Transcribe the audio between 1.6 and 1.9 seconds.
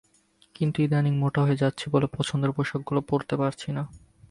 যাচ্ছি